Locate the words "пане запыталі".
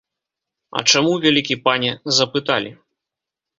1.69-2.75